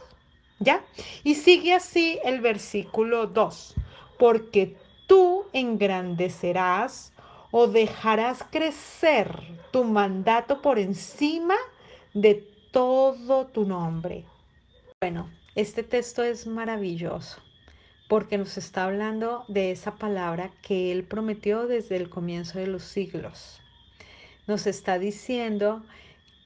¿Ya? 0.59 0.83
Y 1.23 1.35
sigue 1.35 1.75
así 1.75 2.18
el 2.25 2.40
versículo 2.40 3.26
2 3.26 3.76
porque 4.18 4.76
tú 5.06 5.44
engrandecerás 5.52 7.12
o 7.50 7.66
dejarás 7.66 8.42
crecer 8.50 9.40
tu 9.70 9.85
mandato 9.85 10.61
por 10.62 10.78
encima 10.78 11.54
de 12.14 12.46
todo 12.73 13.46
tu 13.46 13.64
nombre. 13.64 14.25
Bueno, 15.00 15.30
este 15.54 15.82
texto 15.82 16.23
es 16.23 16.46
maravilloso 16.46 17.40
porque 18.08 18.38
nos 18.38 18.56
está 18.56 18.85
hablando 18.85 19.44
de 19.49 19.70
esa 19.70 19.96
palabra 19.96 20.50
que 20.62 20.92
Él 20.92 21.04
prometió 21.04 21.66
desde 21.66 21.96
el 21.96 22.08
comienzo 22.08 22.58
de 22.58 22.66
los 22.66 22.82
siglos. 22.82 23.61
Nos 24.46 24.66
está 24.66 24.99
diciendo 24.99 25.85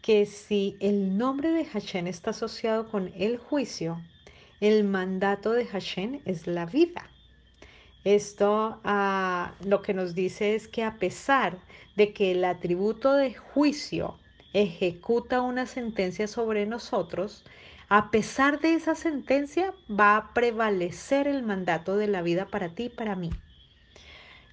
que 0.03 0.25
si 0.25 0.77
el 0.81 1.19
nombre 1.19 1.51
de 1.51 1.67
Hashem 1.67 2.07
está 2.07 2.31
asociado 2.31 2.89
con 2.89 3.13
el 3.15 3.37
juicio, 3.37 4.01
el 4.61 4.85
mandato 4.85 5.53
de 5.53 5.67
Hashem 5.67 6.21
es 6.25 6.47
la 6.47 6.67
vida. 6.67 7.11
Esto 8.05 8.81
ah, 8.85 9.55
lo 9.65 9.83
que 9.83 9.93
nos 9.95 10.15
dice 10.15 10.55
es 10.55 10.69
que 10.69 10.83
a 10.85 10.97
pesar 10.97 11.59
de 11.97 12.13
que 12.13 12.33
el 12.33 12.45
atributo 12.45 13.15
de 13.15 13.35
juicio 13.35 14.19
ejecuta 14.55 15.43
una 15.43 15.67
sentencia 15.67 16.27
sobre 16.27 16.67
nosotros, 16.67 17.45
a 17.89 18.11
pesar 18.11 18.61
de 18.61 18.75
esa 18.75 18.95
sentencia 18.95 19.75
va 19.89 20.17
a 20.17 20.33
prevalecer 20.33 21.29
el 21.29 21.43
mandato 21.43 21.97
de 21.97 22.07
la 22.07 22.23
vida 22.23 22.47
para 22.47 22.75
ti 22.75 22.85
y 22.85 22.89
para 22.89 23.17
mí. 23.17 23.31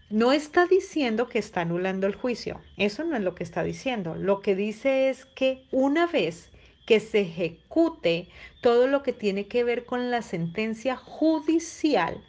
No 0.10 0.32
está 0.32 0.66
diciendo 0.66 1.28
que 1.28 1.40
está 1.40 1.62
anulando 1.62 2.08
el 2.08 2.16
juicio, 2.16 2.62
eso 2.78 3.04
no 3.04 3.16
es 3.16 3.22
lo 3.22 3.36
que 3.36 3.44
está 3.44 3.64
diciendo. 3.64 4.16
Lo 4.16 4.40
que 4.40 4.56
dice 4.56 5.10
es 5.10 5.26
que 5.26 5.66
una 5.72 6.08
vez 6.08 6.50
que 6.86 7.02
se 7.02 7.20
ejecute 7.20 8.30
todo 8.62 8.88
lo 8.88 9.04
que 9.04 9.12
tiene 9.12 9.48
que 9.48 9.66
ver 9.66 9.86
con 9.86 10.10
la 10.10 10.22
sentencia 10.22 10.96
judicial, 10.96 12.24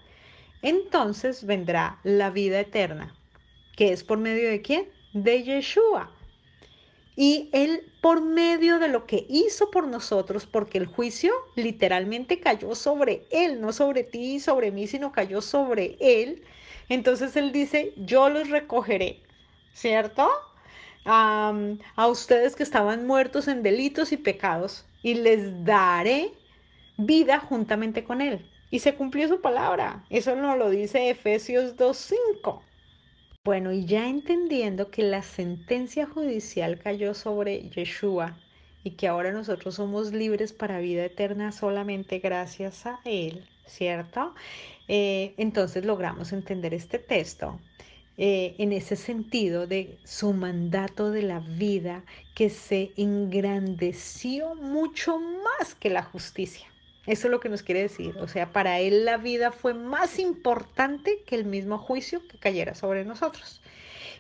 entonces 0.63 1.45
vendrá 1.45 1.99
la 2.03 2.31
vida 2.31 2.61
eterna, 2.61 3.15
que 3.77 3.93
es 3.93 4.03
por 4.03 4.19
medio 4.19 4.49
de 4.49 4.63
quién? 4.63 4.89
De 5.13 5.43
Yeshua. 5.43 6.11
Y 7.17 7.51
Él 7.53 7.93
por 8.01 8.23
medio 8.23 8.79
de 8.79 8.89
lo 8.89 9.07
que 9.07 9.27
hizo 9.29 9.71
por 9.71 9.87
nosotros, 9.89 10.47
porque 10.47 10.79
el 10.79 10.87
juicio 10.87 11.33
literalmente 11.57 12.41
cayó 12.41 12.75
sobre 12.75 13.27
Él, 13.31 13.61
no 13.61 13.73
sobre 13.73 14.05
ti 14.05 14.35
y 14.35 14.41
sobre 14.41 14.71
mí, 14.71 14.87
sino 14.87 15.13
cayó 15.13 15.41
sobre 15.41 15.97
Él. 16.01 16.43
Entonces 16.89 17.37
Él 17.37 17.53
dice, 17.53 17.93
yo 17.97 18.29
los 18.29 18.51
recogeré, 18.51 19.23
¿cierto? 19.73 20.29
a 21.11 22.07
ustedes 22.07 22.55
que 22.55 22.63
estaban 22.63 23.07
muertos 23.07 23.49
en 23.49 23.63
delitos 23.63 24.13
y 24.13 24.19
pecados, 24.19 24.85
y 25.03 25.15
les 25.15 25.65
daré 25.65 26.33
vida 26.99 27.39
juntamente 27.41 28.05
con 28.05 28.21
Él. 28.21 28.45
Y 28.71 28.81
se 28.81 28.95
cumplió 28.95 29.29
su 29.29 29.41
palabra. 29.41 30.05
Eso 30.11 30.37
nos 30.37 30.59
lo 30.59 30.71
dice 30.71 31.11
Efesios 31.11 31.77
2.5. 31.77 32.63
Bueno, 33.45 33.73
y 33.73 33.87
ya 33.87 34.09
entendiendo 34.09 34.91
que 34.91 35.03
la 35.03 35.23
sentencia 35.23 36.07
judicial 36.07 36.79
cayó 36.79 37.15
sobre 37.15 37.71
Yeshua 37.71 38.37
y 38.85 38.93
que 38.93 39.09
ahora 39.09 39.33
nosotros 39.33 39.77
somos 39.77 40.13
libres 40.13 40.53
para 40.53 40.81
vida 40.81 41.05
eterna 41.05 41.53
solamente 41.53 42.19
gracias 42.19 42.85
a 42.87 43.01
Él, 43.05 43.49
¿cierto? 43.67 44.35
Eh, 44.87 45.35
entonces 45.39 45.85
logramos 45.85 46.33
entender 46.33 46.75
este 46.75 46.99
texto 46.99 47.59
eh, 48.19 48.57
en 48.59 48.73
ese 48.73 48.97
sentido 48.97 49.67
de 49.67 49.99
su 50.05 50.33
mandato 50.35 51.11
de 51.11 51.23
la 51.23 51.41
vida 51.41 52.05
que 52.35 52.51
se 52.51 52.93
engrandeció 52.97 54.57
mucho 54.57 55.19
más 55.21 55.75
que 55.75 55.89
la 55.89 56.03
justicia. 56.03 56.67
Eso 57.09 57.29
es 57.29 57.31
lo 57.31 57.41
que 57.41 57.49
nos 57.49 57.63
quiere 57.63 57.81
decir. 57.81 58.15
O 58.19 58.29
sea, 58.29 58.53
para 58.53 58.81
él 58.81 59.07
la 59.07 59.17
vida 59.17 59.51
fue 59.51 59.73
más 59.73 60.19
importante 60.19 61.23
que 61.27 61.37
el 61.37 61.47
mismo 61.47 61.79
juicio 61.79 62.21
que 62.29 62.37
cayera 62.37 62.75
sobre 62.75 63.07
nosotros. 63.07 63.63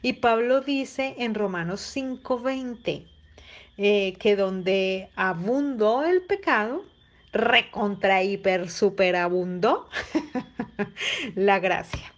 Y 0.00 0.14
Pablo 0.14 0.62
dice 0.62 1.14
en 1.18 1.34
Romanos 1.34 1.82
5:20 1.94 3.04
eh, 3.76 4.14
que 4.18 4.36
donde 4.36 5.10
abundó 5.16 6.02
el 6.02 6.22
pecado, 6.22 6.82
recontra 7.30 8.22
hiper 8.22 8.70
superabundó 8.70 9.90
la 11.34 11.58
gracia. 11.58 12.14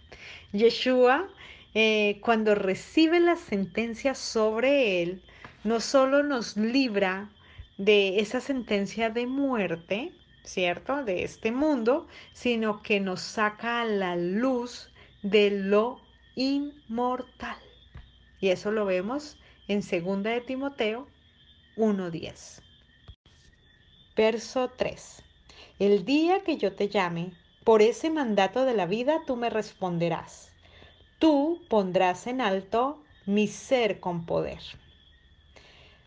Yeshua, 0.53 1.27
eh, 1.73 2.19
cuando 2.21 2.55
recibe 2.55 3.19
la 3.19 3.35
sentencia 3.35 4.15
sobre 4.15 5.03
él, 5.03 5.21
no 5.65 5.81
solo 5.81 6.23
nos 6.23 6.55
libra 6.55 7.29
de 7.77 8.21
esa 8.21 8.39
sentencia 8.39 9.09
de 9.09 9.27
muerte, 9.27 10.13
¿cierto? 10.43 11.03
De 11.03 11.23
este 11.23 11.51
mundo, 11.51 12.07
sino 12.33 12.81
que 12.81 12.99
nos 12.99 13.21
saca 13.21 13.81
a 13.81 13.85
la 13.85 14.15
luz 14.15 14.89
de 15.23 15.51
lo 15.51 16.01
inmortal. 16.35 17.57
Y 18.39 18.49
eso 18.49 18.71
lo 18.71 18.85
vemos 18.85 19.37
en 19.67 19.81
2 19.81 20.23
de 20.23 20.41
Timoteo 20.41 21.07
1.10. 21.77 22.61
Verso 24.15 24.69
3. 24.75 25.23
El 25.79 26.05
día 26.05 26.43
que 26.43 26.57
yo 26.57 26.73
te 26.75 26.89
llame, 26.89 27.33
por 27.63 27.81
ese 27.81 28.09
mandato 28.09 28.65
de 28.65 28.73
la 28.73 28.85
vida 28.85 29.21
tú 29.25 29.35
me 29.35 29.49
responderás. 29.49 30.51
Tú 31.19 31.61
pondrás 31.69 32.25
en 32.27 32.41
alto 32.41 33.03
mi 33.25 33.47
ser 33.47 33.99
con 33.99 34.25
poder. 34.25 34.59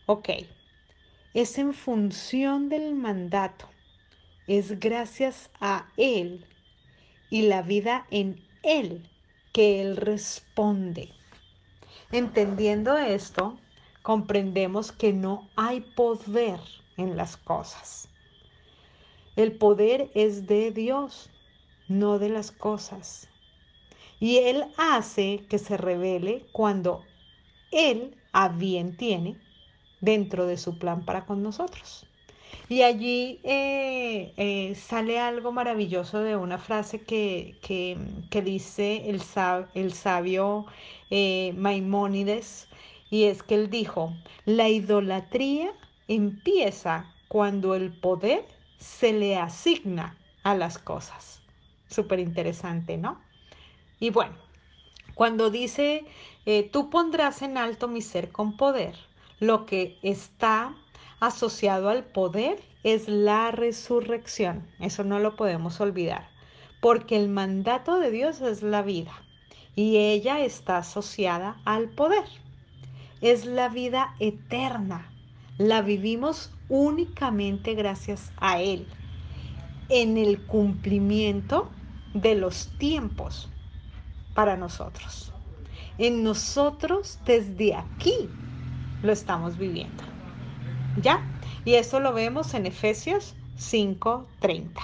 Ok, 0.07 0.29
es 1.33 1.59
en 1.59 1.73
función 1.73 2.69
del 2.69 2.95
mandato, 2.95 3.69
es 4.47 4.79
gracias 4.79 5.51
a 5.61 5.89
Él 5.97 6.45
y 7.31 7.43
la 7.43 7.63
vida 7.63 8.07
en 8.11 8.43
Él 8.63 9.09
que 9.53 9.81
Él 9.81 9.97
responde. 9.97 11.09
Entendiendo 12.13 12.97
esto, 12.97 13.59
comprendemos 14.03 14.93
que 14.93 15.13
no 15.13 15.49
hay 15.57 15.81
poder 15.81 16.61
en 16.97 17.17
las 17.17 17.37
cosas. 17.37 18.09
El 19.37 19.53
poder 19.53 20.11
es 20.15 20.47
de 20.47 20.71
Dios, 20.71 21.31
no 21.89 22.19
de 22.19 22.29
las 22.29 22.53
cosas. 22.53 23.29
Y 24.21 24.39
Él 24.39 24.65
hace 24.77 25.45
que 25.49 25.59
se 25.59 25.77
revele 25.77 26.47
cuando 26.53 27.05
Él 27.73 28.17
a 28.33 28.49
bien 28.49 28.97
tiene 28.97 29.41
dentro 30.01 30.47
de 30.47 30.57
su 30.57 30.79
plan 30.79 31.05
para 31.05 31.25
con 31.25 31.43
nosotros. 31.43 32.07
Y 32.69 32.83
allí 32.83 33.41
eh, 33.45 34.33
eh, 34.37 34.75
sale 34.75 35.19
algo 35.21 35.53
maravilloso 35.53 36.21
de 36.21 36.37
una 36.37 36.59
frase 36.59 37.03
que, 37.03 37.59
dice 38.45 39.11
el, 39.11 39.23
el 39.75 39.93
sabio 39.93 40.67
eh, 41.11 41.53
Maimónides, 41.57 42.69
y 43.11 43.25
es 43.25 43.43
que 43.43 43.55
él 43.55 43.71
dijo, 43.71 44.15
la 44.45 44.69
idolatría 44.69 45.73
empieza 46.09 47.15
cuando 47.29 47.75
el 47.75 47.93
poder 47.93 48.47
se 48.79 49.13
le 49.13 49.37
asigna 49.37 50.17
a 50.43 50.55
las 50.55 50.79
cosas. 50.79 51.43
Súper 51.89 52.19
interesante, 52.19 52.97
¿no? 52.97 53.21
Y 54.01 54.11
bueno, 54.11 54.35
cuando 55.15 55.51
dice, 55.51 56.05
tú 56.73 56.91
pondrás 56.91 57.43
en 57.43 57.57
alto 57.57 57.89
mi 57.89 58.03
ser 58.03 58.33
con 58.33 58.57
poder, 58.57 58.97
lo 59.39 59.65
que 59.65 59.99
está 60.03 60.75
asociado 61.21 61.89
al 61.89 62.05
poder 62.05 62.63
es 62.83 63.09
la 63.09 63.51
resurrección. 63.51 64.67
Eso 64.79 65.05
no 65.05 65.19
lo 65.19 65.37
podemos 65.37 65.81
olvidar, 65.81 66.29
porque 66.81 67.17
el 67.17 67.29
mandato 67.29 67.99
de 67.99 68.11
Dios 68.11 68.41
es 68.41 68.63
la 68.63 68.83
vida 68.83 69.13
y 69.75 69.97
ella 69.97 70.41
está 70.41 70.79
asociada 70.79 71.57
al 71.65 71.89
poder. 71.89 72.25
Es 73.21 73.45
la 73.47 73.69
vida 73.69 74.15
eterna. 74.21 75.11
La 75.59 75.83
vivimos 75.83 76.53
únicamente 76.69 77.75
gracias 77.75 78.33
a 78.37 78.61
Él, 78.61 78.87
en 79.89 80.19
el 80.19 80.45
cumplimiento 80.47 81.71
de 82.13 82.35
los 82.35 82.69
tiempos 82.79 83.49
para 84.35 84.57
nosotros. 84.57 85.33
En 85.99 86.25
nosotros 86.25 87.21
desde 87.25 87.75
aquí 87.75 88.29
lo 89.03 89.13
estamos 89.13 89.57
viviendo. 89.57 90.14
¿Ya? 91.01 91.25
Y 91.65 91.75
eso 91.75 91.99
lo 91.99 92.13
vemos 92.13 92.55
en 92.55 92.67
Efesios 92.67 93.35
5:30. 93.57 94.83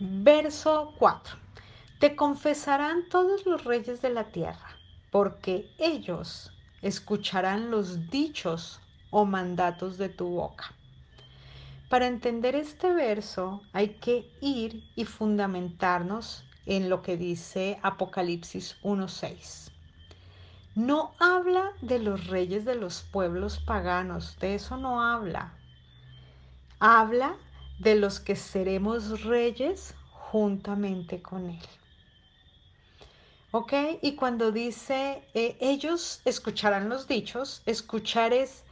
Verso 0.00 0.94
4. 0.98 1.36
Te 2.00 2.16
confesarán 2.16 3.08
todos 3.08 3.46
los 3.46 3.64
reyes 3.64 4.02
de 4.02 4.10
la 4.10 4.32
tierra, 4.32 4.76
porque 5.10 5.70
ellos 5.78 6.52
escucharán 6.82 7.70
los 7.70 8.10
dichos 8.10 8.80
o 9.10 9.24
mandatos 9.24 9.98
de 9.98 10.08
tu 10.08 10.28
boca. 10.28 10.74
Para 11.88 12.06
entender 12.06 12.54
este 12.54 12.92
verso 12.92 13.62
hay 13.72 13.90
que 14.00 14.32
ir 14.40 14.82
y 14.96 15.04
fundamentarnos 15.04 16.44
en 16.66 16.88
lo 16.88 17.02
que 17.02 17.16
dice 17.16 17.78
Apocalipsis 17.82 18.76
1.6 18.82 19.70
no 20.74 21.14
habla 21.18 21.72
de 21.82 21.98
los 21.98 22.26
reyes 22.28 22.64
de 22.64 22.76
los 22.76 23.02
pueblos 23.02 23.58
paganos, 23.58 24.38
de 24.38 24.54
eso 24.54 24.76
no 24.76 25.02
habla. 25.02 25.52
Habla 26.78 27.36
de 27.78 27.96
los 27.96 28.20
que 28.20 28.36
seremos 28.36 29.22
reyes 29.24 29.94
juntamente 30.10 31.20
con 31.20 31.50
Él. 31.50 31.58
¿Ok? 33.52 33.72
Y 34.00 34.14
cuando 34.14 34.52
dice, 34.52 35.24
eh, 35.34 35.56
ellos 35.60 36.22
escucharán 36.24 36.88
los 36.88 37.08
dichos, 37.08 37.62
escuchar 37.66 38.32
es 38.32 38.62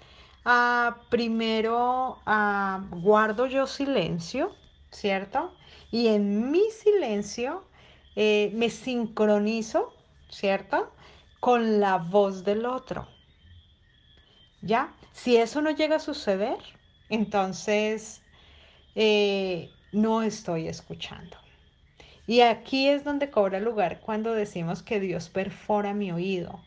ah, 0.44 0.98
primero 1.10 2.20
ah, 2.26 2.84
guardo 2.90 3.46
yo 3.46 3.66
silencio, 3.66 4.54
¿cierto? 4.92 5.52
Y 5.90 6.08
en 6.08 6.52
mi 6.52 6.70
silencio 6.70 7.64
eh, 8.14 8.52
me 8.54 8.70
sincronizo, 8.70 9.92
¿cierto? 10.28 10.92
Con 11.40 11.80
la 11.80 11.96
voz 11.96 12.44
del 12.44 12.66
otro. 12.66 13.08
¿Ya? 14.60 14.94
Si 15.12 15.36
eso 15.36 15.62
no 15.62 15.70
llega 15.70 15.96
a 15.96 16.00
suceder, 16.00 16.58
entonces 17.08 18.22
eh, 18.94 19.70
no 19.92 20.22
estoy 20.22 20.68
escuchando. 20.68 21.36
Y 22.26 22.40
aquí 22.40 22.88
es 22.88 23.04
donde 23.04 23.30
cobra 23.30 23.60
lugar 23.60 24.00
cuando 24.00 24.34
decimos 24.34 24.82
que 24.82 25.00
Dios 25.00 25.30
perfora 25.30 25.94
mi 25.94 26.12
oído 26.12 26.60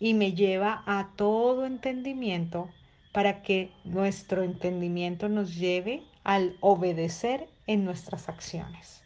y 0.00 0.14
me 0.14 0.32
lleva 0.32 0.82
a 0.86 1.10
todo 1.16 1.66
entendimiento 1.66 2.70
para 3.12 3.42
que 3.42 3.70
nuestro 3.84 4.42
entendimiento 4.42 5.28
nos 5.28 5.56
lleve 5.56 6.04
al 6.24 6.56
obedecer 6.60 7.48
en 7.66 7.84
nuestras 7.84 8.28
acciones. 8.28 9.02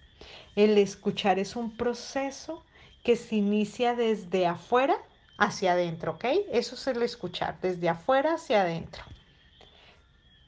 El 0.55 0.76
escuchar 0.76 1.38
es 1.38 1.57
un 1.57 1.76
proceso 1.76 2.62
que 3.03 3.17
se 3.17 3.37
inicia 3.37 3.95
desde 3.95 4.47
afuera 4.47 4.97
hacia 5.38 5.73
adentro, 5.73 6.12
¿ok? 6.12 6.25
Eso 6.53 6.75
es 6.75 6.87
el 6.87 7.03
escuchar, 7.03 7.59
desde 7.61 7.88
afuera 7.88 8.35
hacia 8.35 8.62
adentro. 8.62 9.03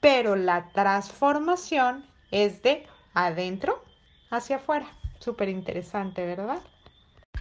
Pero 0.01 0.37
la 0.37 0.71
transformación 0.71 2.07
es 2.31 2.62
de 2.62 2.87
adentro 3.14 3.83
hacia 4.31 4.57
afuera. 4.57 4.87
Súper 5.19 5.49
interesante, 5.49 6.25
¿verdad? 6.27 6.61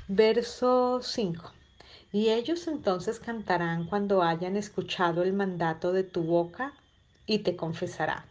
Verso 0.08 1.02
5. 1.02 1.52
Y 2.12 2.30
ellos 2.30 2.68
entonces 2.68 3.20
cantarán 3.20 3.86
cuando 3.86 4.22
hayan 4.22 4.56
escuchado 4.56 5.24
el 5.24 5.34
mandato 5.34 5.92
de 5.92 6.04
tu 6.04 6.24
boca 6.24 6.74
y 7.26 7.40
te 7.40 7.56
confesará. 7.56 8.26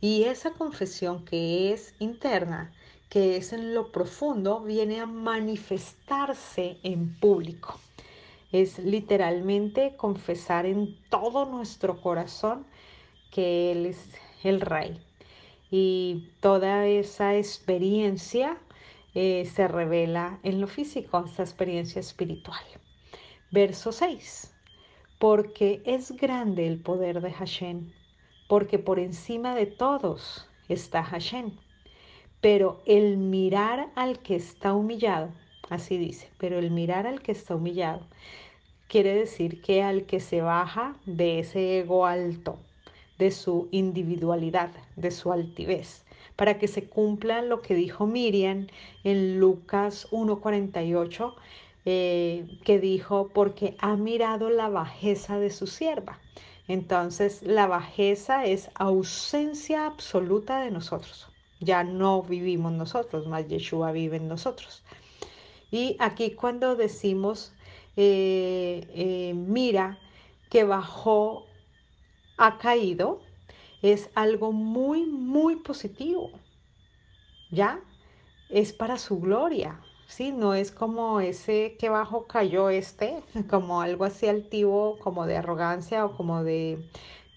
Y 0.00 0.24
esa 0.24 0.50
confesión 0.50 1.24
que 1.24 1.72
es 1.72 1.94
interna 1.98 2.72
que 3.08 3.36
es 3.36 3.52
en 3.52 3.74
lo 3.74 3.90
profundo, 3.90 4.60
viene 4.60 5.00
a 5.00 5.06
manifestarse 5.06 6.78
en 6.82 7.18
público. 7.18 7.78
Es 8.52 8.78
literalmente 8.78 9.94
confesar 9.96 10.66
en 10.66 10.96
todo 11.08 11.46
nuestro 11.46 12.00
corazón 12.00 12.66
que 13.30 13.72
Él 13.72 13.86
es 13.86 14.10
el 14.44 14.60
Rey. 14.60 15.00
Y 15.70 16.30
toda 16.40 16.86
esa 16.86 17.36
experiencia 17.36 18.58
eh, 19.14 19.50
se 19.54 19.68
revela 19.68 20.38
en 20.42 20.60
lo 20.60 20.66
físico, 20.66 21.24
esa 21.26 21.42
experiencia 21.42 22.00
espiritual. 22.00 22.64
Verso 23.50 23.92
6. 23.92 24.54
Porque 25.18 25.82
es 25.84 26.12
grande 26.12 26.66
el 26.66 26.80
poder 26.80 27.20
de 27.20 27.32
Hashem, 27.32 27.92
porque 28.48 28.78
por 28.78 28.98
encima 28.98 29.54
de 29.54 29.66
todos 29.66 30.46
está 30.68 31.02
Hashem 31.02 31.52
pero 32.40 32.80
el 32.86 33.16
mirar 33.16 33.88
al 33.96 34.20
que 34.20 34.36
está 34.36 34.72
humillado, 34.72 35.30
así 35.70 35.98
dice, 35.98 36.30
pero 36.38 36.58
el 36.58 36.70
mirar 36.70 37.06
al 37.06 37.20
que 37.20 37.32
está 37.32 37.56
humillado, 37.56 38.00
quiere 38.86 39.14
decir 39.14 39.60
que 39.60 39.82
al 39.82 40.04
que 40.04 40.20
se 40.20 40.40
baja 40.40 40.96
de 41.04 41.40
ese 41.40 41.80
ego 41.80 42.06
alto, 42.06 42.58
de 43.18 43.32
su 43.32 43.68
individualidad, 43.72 44.70
de 44.94 45.10
su 45.10 45.32
altivez, 45.32 46.04
para 46.36 46.58
que 46.58 46.68
se 46.68 46.88
cumpla 46.88 47.42
lo 47.42 47.60
que 47.60 47.74
dijo 47.74 48.06
Miriam 48.06 48.68
en 49.02 49.40
Lucas 49.40 50.06
1.48, 50.12 51.34
eh, 51.84 52.46
que 52.64 52.78
dijo, 52.78 53.30
porque 53.34 53.76
ha 53.80 53.96
mirado 53.96 54.50
la 54.50 54.68
bajeza 54.68 55.40
de 55.40 55.50
su 55.50 55.66
sierva. 55.66 56.20
Entonces, 56.68 57.42
la 57.42 57.66
bajeza 57.66 58.44
es 58.44 58.70
ausencia 58.74 59.86
absoluta 59.86 60.60
de 60.60 60.70
nosotros 60.70 61.27
ya 61.60 61.84
no 61.84 62.22
vivimos 62.22 62.72
nosotros, 62.72 63.26
más 63.26 63.48
Yeshua 63.48 63.92
vive 63.92 64.16
en 64.16 64.28
nosotros. 64.28 64.82
Y 65.70 65.96
aquí 65.98 66.32
cuando 66.32 66.76
decimos, 66.76 67.52
eh, 67.96 68.86
eh, 68.94 69.34
mira 69.34 69.98
que 70.50 70.64
bajó, 70.64 71.46
ha 72.36 72.58
caído, 72.58 73.20
es 73.82 74.10
algo 74.14 74.52
muy, 74.52 75.06
muy 75.06 75.56
positivo. 75.56 76.30
¿Ya? 77.50 77.80
Es 78.48 78.72
para 78.72 78.98
su 78.98 79.20
gloria, 79.20 79.80
¿sí? 80.06 80.32
No 80.32 80.54
es 80.54 80.70
como 80.72 81.20
ese 81.20 81.76
que 81.78 81.88
bajo 81.88 82.26
cayó 82.26 82.70
este, 82.70 83.22
como 83.50 83.80
algo 83.80 84.04
así 84.04 84.26
altivo, 84.26 84.98
como 84.98 85.26
de 85.26 85.36
arrogancia 85.36 86.04
o 86.04 86.16
como 86.16 86.44
de, 86.44 86.78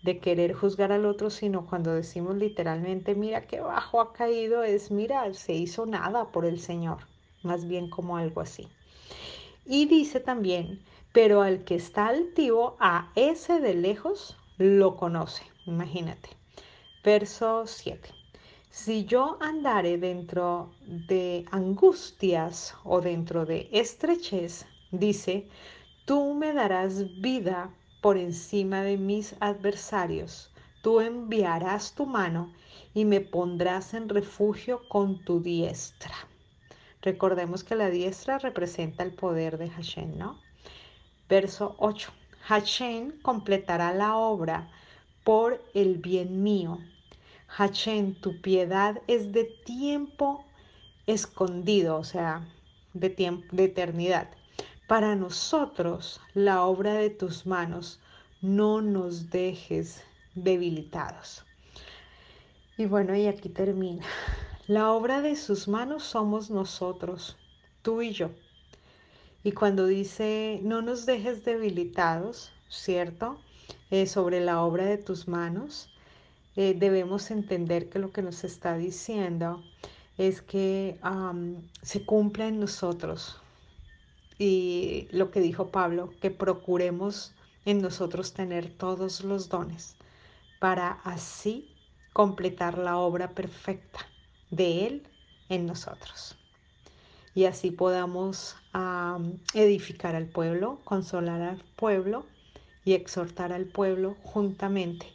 de 0.03 0.19
querer 0.19 0.53
juzgar 0.53 0.91
al 0.91 1.05
otro, 1.05 1.29
sino 1.29 1.65
cuando 1.65 1.93
decimos 1.93 2.35
literalmente, 2.35 3.15
mira 3.15 3.47
qué 3.47 3.59
bajo 3.59 4.01
ha 4.01 4.13
caído, 4.13 4.63
es, 4.63 4.91
mira, 4.91 5.33
se 5.33 5.53
hizo 5.53 5.85
nada 5.85 6.31
por 6.31 6.45
el 6.45 6.59
Señor, 6.59 6.99
más 7.43 7.67
bien 7.67 7.89
como 7.89 8.17
algo 8.17 8.41
así. 8.41 8.67
Y 9.65 9.85
dice 9.85 10.19
también, 10.19 10.81
pero 11.13 11.41
al 11.41 11.63
que 11.63 11.75
está 11.75 12.07
altivo, 12.07 12.77
a 12.79 13.11
ese 13.15 13.59
de 13.59 13.75
lejos 13.75 14.37
lo 14.57 14.95
conoce, 14.95 15.43
imagínate. 15.65 16.29
Verso 17.03 17.67
7. 17.67 18.09
Si 18.69 19.05
yo 19.05 19.37
andare 19.41 19.97
dentro 19.97 20.71
de 20.87 21.45
angustias 21.51 22.73
o 22.83 23.01
dentro 23.01 23.45
de 23.45 23.67
estrechez, 23.71 24.65
dice, 24.91 25.49
tú 26.05 26.33
me 26.33 26.53
darás 26.53 27.21
vida 27.21 27.69
por 28.01 28.17
encima 28.17 28.81
de 28.81 28.97
mis 28.97 29.35
adversarios. 29.39 30.51
Tú 30.81 30.99
enviarás 30.99 31.93
tu 31.93 32.07
mano 32.07 32.51
y 32.93 33.05
me 33.05 33.21
pondrás 33.21 33.93
en 33.93 34.09
refugio 34.09 34.81
con 34.89 35.23
tu 35.23 35.39
diestra. 35.39 36.15
Recordemos 37.03 37.63
que 37.63 37.75
la 37.75 37.89
diestra 37.89 38.39
representa 38.39 39.03
el 39.03 39.13
poder 39.13 39.57
de 39.57 39.69
Hashem, 39.69 40.17
¿no? 40.17 40.39
Verso 41.29 41.75
8. 41.77 42.11
Hashem 42.41 43.21
completará 43.21 43.93
la 43.93 44.17
obra 44.17 44.69
por 45.23 45.63
el 45.73 45.97
bien 45.97 46.43
mío. 46.43 46.79
Hashem, 47.47 48.15
tu 48.15 48.41
piedad 48.41 49.01
es 49.07 49.31
de 49.31 49.45
tiempo 49.65 50.45
escondido, 51.05 51.97
o 51.97 52.03
sea, 52.03 52.47
de 52.93 53.09
tiempo, 53.09 53.45
de 53.51 53.65
eternidad. 53.65 54.29
Para 54.91 55.15
nosotros, 55.15 56.19
la 56.33 56.65
obra 56.65 56.95
de 56.95 57.09
tus 57.09 57.45
manos, 57.45 58.01
no 58.41 58.81
nos 58.81 59.29
dejes 59.29 60.03
debilitados. 60.35 61.45
Y 62.77 62.87
bueno, 62.87 63.15
y 63.15 63.25
aquí 63.27 63.47
termina. 63.47 64.03
La 64.67 64.91
obra 64.91 65.21
de 65.21 65.37
sus 65.37 65.69
manos 65.69 66.03
somos 66.03 66.49
nosotros, 66.49 67.37
tú 67.81 68.01
y 68.01 68.11
yo. 68.11 68.31
Y 69.45 69.53
cuando 69.53 69.87
dice, 69.87 70.59
no 70.61 70.81
nos 70.81 71.05
dejes 71.05 71.45
debilitados, 71.45 72.51
¿cierto? 72.67 73.39
Eh, 73.91 74.07
sobre 74.07 74.41
la 74.41 74.61
obra 74.61 74.83
de 74.83 74.97
tus 74.97 75.25
manos, 75.25 75.89
eh, 76.57 76.75
debemos 76.77 77.31
entender 77.31 77.87
que 77.87 77.99
lo 77.99 78.11
que 78.11 78.23
nos 78.23 78.43
está 78.43 78.75
diciendo 78.75 79.63
es 80.17 80.41
que 80.41 80.99
se 81.81 82.05
cumpla 82.05 82.49
en 82.49 82.59
nosotros 82.59 83.41
y 84.37 85.07
lo 85.11 85.31
que 85.31 85.39
dijo 85.39 85.69
Pablo, 85.69 86.13
que 86.21 86.31
procuremos 86.31 87.33
en 87.65 87.81
nosotros 87.81 88.33
tener 88.33 88.69
todos 88.69 89.23
los 89.23 89.49
dones 89.49 89.95
para 90.59 90.99
así 91.03 91.75
completar 92.13 92.77
la 92.77 92.97
obra 92.97 93.29
perfecta 93.31 93.99
de 94.49 94.87
Él 94.87 95.07
en 95.49 95.65
nosotros. 95.65 96.37
Y 97.33 97.45
así 97.45 97.71
podamos 97.71 98.55
edificar 99.53 100.15
al 100.15 100.27
pueblo, 100.27 100.79
consolar 100.83 101.41
al 101.41 101.63
pueblo 101.75 102.25
y 102.83 102.93
exhortar 102.93 103.53
al 103.53 103.65
pueblo 103.65 104.17
juntamente, 104.23 105.07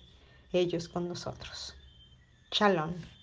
ellos 0.53 0.89
con 0.89 1.09
nosotros. 1.09 1.75
Shalom. 2.51 3.16